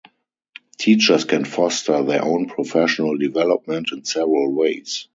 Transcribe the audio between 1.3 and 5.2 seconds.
foster their own professional development in several ways.